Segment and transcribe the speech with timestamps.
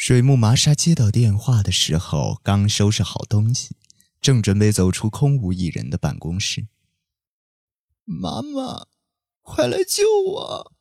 [0.00, 3.76] 水木麻纱接到电话的时候，刚收拾好东西，
[4.22, 6.68] 正准备走出空无一人的办公室。
[8.06, 8.86] 妈妈，
[9.42, 10.72] 快来救我！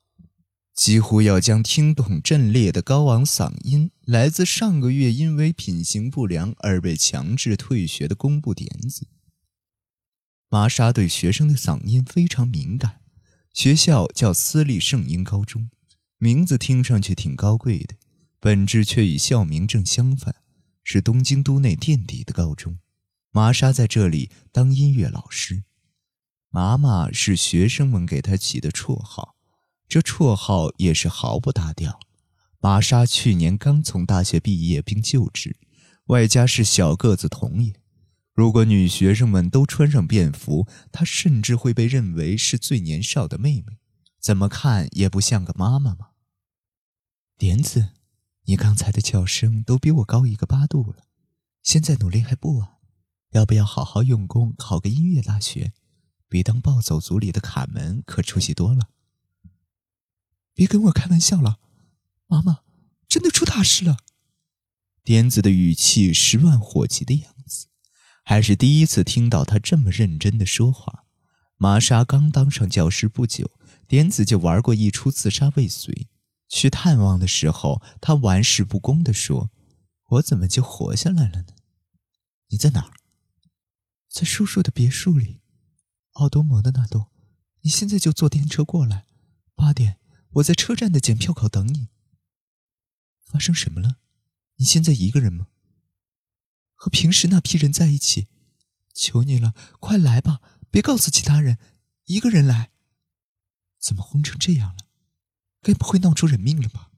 [0.73, 9.05] 几乎要将听懂震裂的高昂嗓音，来自上个月因为品行不良而被强制退学的公布点子。
[10.47, 13.01] 麻纱对学生的嗓音非常敏感，
[13.53, 15.69] 学校叫私立圣婴高中，
[16.17, 17.95] 名字听上去挺高贵的。
[18.39, 20.35] 本质却与校名正相反，
[20.83, 22.79] 是东京都内垫底的高中。
[23.31, 25.63] 麻纱在这里当音乐老师，
[26.49, 29.35] 麻麻是学生们给她起的绰号，
[29.87, 31.99] 这绰号也是毫不搭调。
[32.59, 35.57] 麻纱去年刚从大学毕业并就职，
[36.05, 37.75] 外加是小个子童颜，
[38.33, 43.77] 如果女学生们都穿上便服，她甚至会被认为是最年少的妹妹，
[44.19, 46.07] 怎么看也不像个妈妈嘛。
[47.37, 47.89] 点子。
[48.49, 51.03] 你刚才的叫声都比我高一个八度了，
[51.61, 52.67] 现在努力还不晚，
[53.29, 55.71] 要不要好好用功，考个音乐大学，
[56.27, 58.89] 比当暴走族里的卡门可出息多了。
[60.55, 61.59] 别跟我开玩笑了，
[62.25, 62.61] 妈妈，
[63.07, 63.97] 真的出大事了。
[65.03, 67.67] 点子的语气十万火急的样子，
[68.23, 71.05] 还是第一次听到他这么认真的说话。
[71.57, 73.51] 玛莎刚当上教师不久，
[73.87, 76.08] 点子就玩过一出自杀未遂。
[76.49, 79.51] 去探望的时候，他玩世不恭地说
[80.17, 81.53] ：“我怎么就活下来了呢？”
[82.49, 82.91] 你在哪儿？
[84.09, 85.41] 在叔叔的别墅里，
[86.13, 87.05] 奥多蒙的那栋。
[87.61, 89.05] 你现在就坐电车过来，
[89.53, 89.99] 八点
[90.33, 91.89] 我在车站的检票口等你。
[93.23, 93.97] 发生什么了？
[94.55, 95.47] 你现在一个人吗？
[96.73, 98.27] 和平时那批人在一起。
[98.91, 101.59] 求你了，快来吧，别告诉其他人，
[102.05, 102.71] 一个人来。
[103.77, 104.88] 怎么慌成这样了？
[105.61, 106.91] 该不会闹出人命了吧？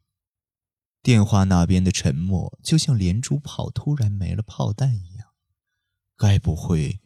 [1.02, 5.30] 电话那边的沉默就像连珠炮突然没了炮弹一样。
[6.16, 7.02] 该不会，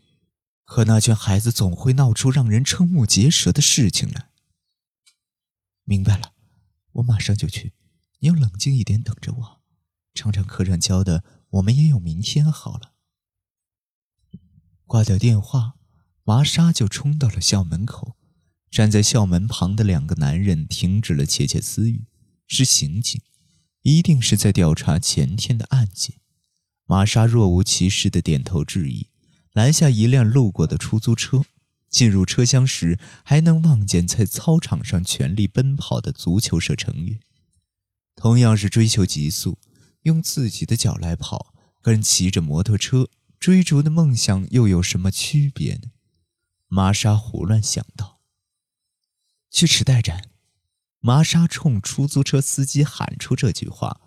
[0.66, 4.32] 可那群孩子总会闹出让人瞠目结舌的事情来。
[5.86, 6.34] 明白了，
[6.94, 7.74] 我马上就去。
[8.20, 9.62] 你要冷静一点，等着我。
[10.14, 12.96] 常常课上教的“我们也有明天”好了。
[14.86, 15.78] 挂掉电话，
[16.24, 18.15] 麻莎就冲到了校门口。
[18.76, 22.08] 站在校门旁的两个男人停止了窃窃私语，
[22.46, 23.22] 是刑警，
[23.84, 26.18] 一定是在调查前天的案件。
[26.86, 29.08] 玛莎若无其事地点头致意，
[29.54, 31.46] 拦下一辆路过的出租车。
[31.90, 37.22] 进入车厢时，还能望见在操场上全力奔跑的足球社成员。
[38.18, 39.58] 同样是追求极速，
[40.02, 43.08] 用自己的脚来跑，跟骑着摩托车
[43.40, 45.92] 追逐的梦想又有什么区别呢？
[46.68, 48.15] 玛莎胡乱想到。
[49.56, 50.22] 去池袋站，
[51.00, 54.02] 麻纱冲出租车司机喊出这句话，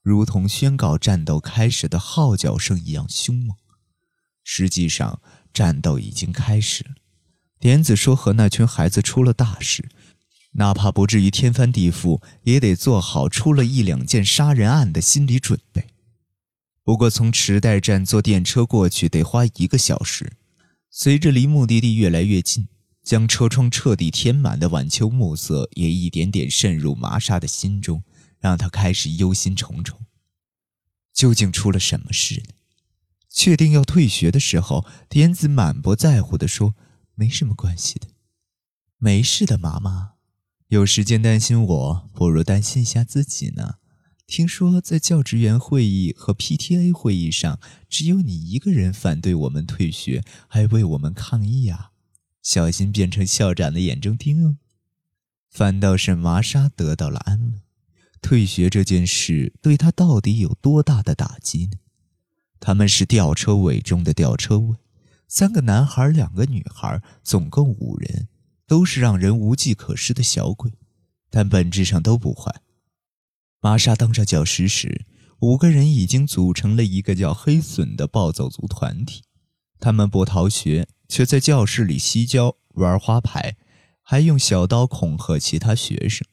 [0.00, 3.54] 如同宣告战斗开始的号角声一样凶猛。
[4.44, 5.20] 实际上，
[5.52, 6.94] 战斗已经开始了。
[7.60, 9.90] 点子说和那群孩子出了大事，
[10.52, 15.88] 哪怕不至于天翻地覆，也得做好出了一两件杀人案的心理准备。
[16.82, 20.32] 不过，从池袋站坐电车过去得花一个小时。
[20.90, 22.68] 随着离目的地越来越近。
[23.04, 28.02] 将车窗彻底填满的晚秋暮色也一点点渗入麻纱的心中，
[28.40, 29.92] 让他开始忧心忡忡。
[31.12, 32.54] 究竟出了什么事呢？
[33.28, 36.74] 确定要退学的时候，点子满不在乎地说
[37.14, 38.08] ：“没什么关系的，
[38.98, 40.12] 没事的，妈妈。
[40.68, 43.74] 有时间担心我，不如担心一下自己呢。
[44.26, 51.90] 听说在教职员会议和 PTA 会议上，只有你一个人反对我们退学，还为我们抗议啊。”
[52.44, 54.56] 小心变成校长的眼中钉哦！
[55.50, 57.60] 反倒是麻莎得到了安慰。
[58.20, 61.78] 退学这件事对他到底有多大的打击呢？
[62.60, 64.76] 他们是吊车尾中的吊车尾，
[65.26, 68.28] 三个男孩，两个女孩，总共五人，
[68.66, 70.72] 都是让人无计可施的小鬼，
[71.30, 72.62] 但本质上都不坏。
[73.60, 75.06] 玛莎当上教师时，
[75.40, 79.22] 五个人已经组成了一个叫“黑隼”的暴走族团体，
[79.80, 80.88] 他们不逃学。
[81.06, 83.56] 却在教室里嬉跤、玩花牌，
[84.02, 86.26] 还用小刀恐吓其他学生。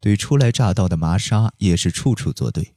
[0.00, 2.74] 对初来乍到的麻纱也是处处作对。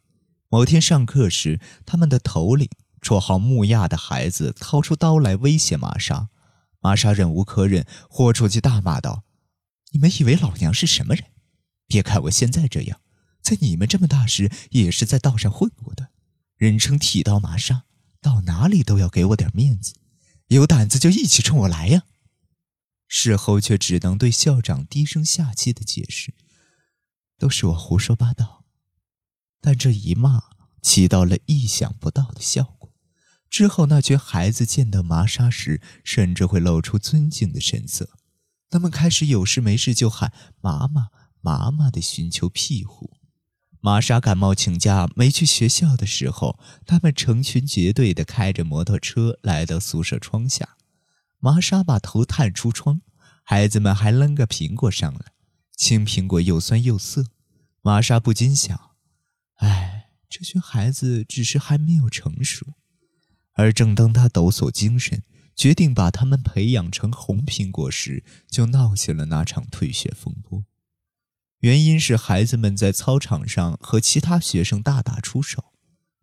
[0.49, 2.69] 某天上课时，他们的头领
[3.01, 6.29] 绰号木亚的孩子掏出刀来威胁玛莎，
[6.79, 9.23] 玛莎忍无可忍，豁出去大骂道
[9.91, 11.25] ：“你们以为老娘是什么人？
[11.85, 13.01] 别看我现在这样，
[13.43, 16.07] 在你们这么大时也是在道上混过的，
[16.55, 17.83] 人称剃刀麻莎，
[18.21, 19.93] 到哪里都要给我点面子。”
[20.55, 22.03] 有胆子就一起冲我来呀！
[23.07, 26.33] 事后却只能对校长低声下气的解释
[27.39, 28.65] ：“都是我胡说八道。”
[29.61, 30.43] 但这一骂
[30.81, 32.93] 起到了意想不到的效果。
[33.49, 38.17] 之后，那群孩子见到麻纱时，甚至会露出尊敬的神色。
[38.69, 43.17] 他们开始有事没事就喊“妈妈，妈妈”的寻求庇护。
[43.83, 50.77] 玛莎感冒请假没去学校的时候，他们成群结队地开着摩托车来到宿舍窗下。
[51.39, 53.01] 玛莎把头探出窗，
[53.43, 55.31] 孩子们还扔个苹果上来，
[55.75, 57.25] 青苹果又酸又涩。
[57.81, 58.91] 玛莎不禁想
[59.57, 62.73] ：“哎，这群孩子只是还没有成熟。”
[63.53, 65.23] 而正当他抖擞精神，
[65.55, 70.63] 决定把他们培养成红苹果时，就闹起了那场退学风波。
[71.61, 75.65] 原因是孩子们在操场上和其他学生大打出手。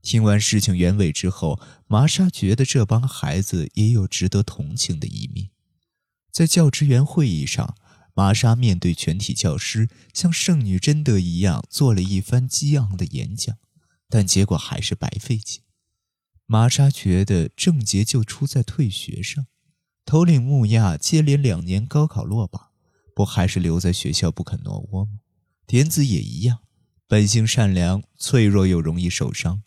[0.02, 5.50] 听完事情原委之后，玛莎觉得这帮孩子也有值得同情的一面。
[6.32, 7.76] 在教职员会议上，
[8.14, 13.56] 玛莎面对全体教师，像圣女贞德一样做了一番激昂的演讲，
[14.08, 15.62] 但结果还是白费劲。
[16.46, 19.46] 玛莎觉得症结就出在退学上，
[20.05, 22.70] 头领木亚接连两年高考落榜，
[23.14, 25.20] 不还是留在学校不肯挪窝吗？
[25.68, 26.60] 点子也一样，
[27.06, 29.64] 本性善良，脆弱又容易受伤。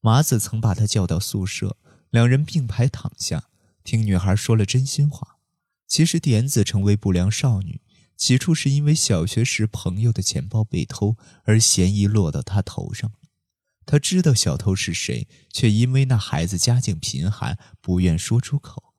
[0.00, 1.76] 麻子曾把他叫到宿舍，
[2.08, 3.50] 两人并排躺下，
[3.84, 5.36] 听女孩说了真心话。
[5.86, 7.82] 其实点子成为不良少女，
[8.16, 13.12] 起初是因为小学时朋友的钱包被偷，而嫌疑落到他头上。
[13.84, 18.94] 他知道小偷是谁，却因为那孩子家境贫寒，不愿说出口。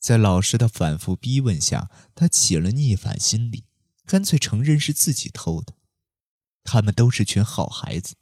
[0.00, 3.66] 在老师的反复逼问下，他起了逆反心理，
[4.04, 5.74] 干脆承认是自己偷的。
[6.64, 8.14] 他们都是群好孩子，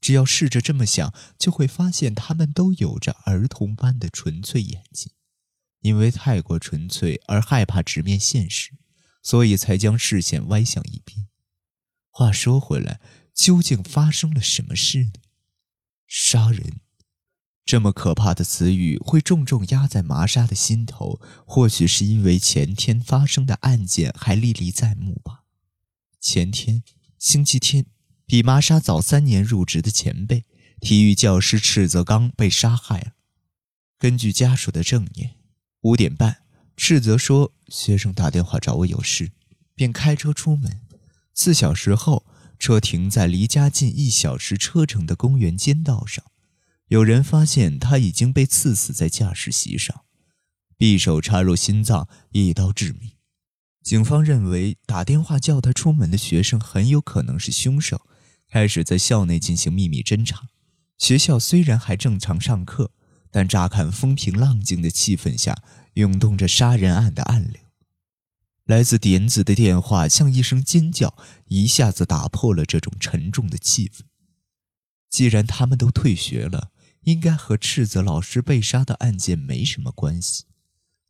[0.00, 5.12] 只要试着这么想，就会发现他们都有着儿童般的纯粹眼睛。
[5.80, 8.72] 因为太过纯粹而害怕直面现实，
[9.22, 11.28] 所以才将视线歪向一边。
[12.10, 13.00] 话说回来，
[13.34, 15.12] 究竟发生了什么事呢？
[16.06, 16.80] 杀人，
[17.66, 21.20] 这么可怕的词语会重重压在麻莎的心头。
[21.44, 25.44] 或许是因为前天发生的案件还历历在目吧。
[26.18, 26.82] 前天，
[27.24, 27.86] 星期天，
[28.26, 30.44] 比麻莎早三年入职的前辈，
[30.78, 33.12] 体育教师赤泽刚被杀害了。
[33.98, 35.36] 根据家属的证言，
[35.80, 36.42] 五点半，
[36.76, 39.32] 赤泽说学生打电话找我有事，
[39.74, 40.82] 便开车出门。
[41.32, 42.26] 四小时后。
[42.56, 46.24] 车停在离家近一小时车程的公园间道上，
[46.86, 50.04] 有人发现他已经被刺死在驾驶席上，
[50.78, 53.10] 匕首插入心脏，一刀致命。
[53.84, 58.00] 警方认为打电话叫他出门的学生很有可能是凶手，
[58.48, 60.48] 开始在校内进行秘密侦查。
[60.96, 62.92] 学校虽然还正常上课，
[63.30, 65.62] 但乍看风平浪静的气氛下，
[65.94, 67.60] 涌动着杀人案的暗流。
[68.64, 71.14] 来自点子的电话像一声尖叫，
[71.48, 74.00] 一下子打破了这种沉重的气氛。
[75.10, 76.70] 既然他们都退学了，
[77.02, 80.44] 应该和赤泽老师被杀的案件没什么关系。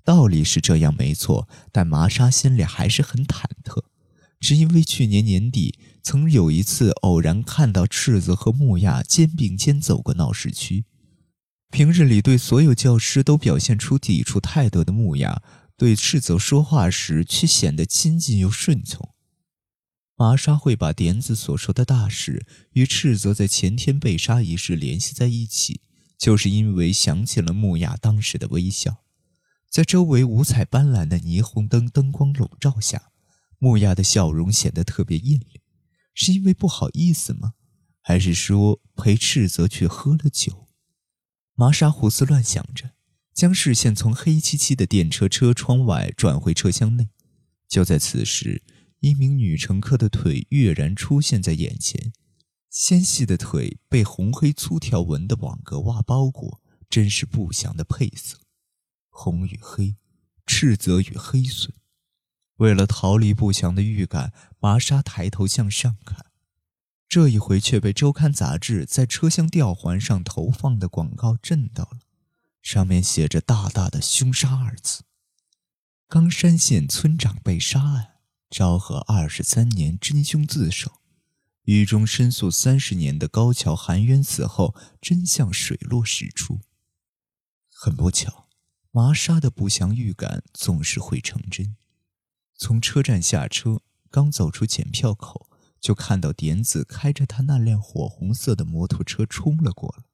[0.05, 3.85] 道理是这样没错，但麻莎心里还是很忐忑，
[4.39, 10.85] 只因为去年年底曾有一次偶然看到赤泽和木亚肩并肩走过闹市区。
[11.71, 15.43] 平日里对所有教师都表现出抵触态度的木亚。
[15.77, 19.13] 对赤泽说话时，却显得亲近又顺从。
[20.15, 25.81] 玛莎会把点子所说的大事与赤泽在前天被杀一事联系在一起，
[26.17, 29.04] 就是因为想起了木雅当时的微笑。
[29.75, 33.11] 在周围五彩斑斓的霓虹灯灯光笼罩下，
[33.59, 35.63] 木亚的笑容显得特别艳丽。
[36.15, 37.55] 是因为不好意思吗？
[38.01, 40.69] 还是说陪赤泽去喝了酒？
[41.57, 42.93] 玛莎胡思乱想着。
[43.35, 47.09] 将视线从黑漆漆的电车车窗外转回车厢内，
[47.67, 48.63] 就在此时，
[49.01, 52.13] 一名女乘客的腿跃然出现在眼前，
[52.71, 58.39] 纤细的腿被红黑粗条纹的网格袜包裹，真是不祥的配色，
[59.17, 59.95] 红与黑，
[60.45, 61.73] 赤泽与黑损。
[62.57, 66.27] 为了逃离不祥的预感，玛莎抬头向上看，
[67.09, 72.01] 这一回却被周刊杂志在车厢吊环上投放的广告震到了。
[72.61, 75.05] 上面写着大大的“凶杀”二字。
[76.09, 78.15] 冈山县村长被杀案，
[78.51, 81.01] 昭和二十三年真凶自首。
[81.65, 86.61] 狱中申诉三十年的高桥含冤死后，真相水落石出。
[87.71, 88.44] 很不巧，
[88.97, 91.75] 麻纱的不祥预感总是会成真。
[92.57, 100.05] 从车站下车，刚走出检票口，就看到点子开着他那辆火红色的摩托车冲了过来。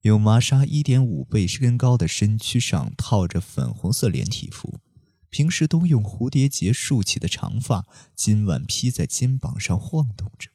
[0.00, 4.80] 有麻纱一点五倍身高的身躯上套着粉红色连体服，
[5.28, 10.48] 平时都用蝴蝶结束起的长发今晚披在肩膀上晃动着。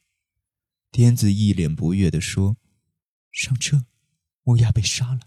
[0.90, 2.56] 点子一脸不悦地说
[3.30, 3.84] ：“上车，
[4.46, 5.20] 乌鸦被杀了。